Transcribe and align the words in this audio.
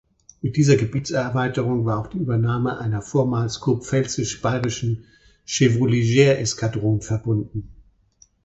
Mit 0.41 0.57
dieser 0.57 0.77
Gebietserweiterung 0.77 1.85
war 1.85 1.99
auch 1.99 2.07
die 2.07 2.17
Übernahme 2.17 2.79
einer 2.79 3.03
vormals 3.03 3.59
kurpfälzisch-bayerischen 3.59 5.05
Chevaulegers-Eskadron 5.45 7.01
verbunden. 7.01 7.69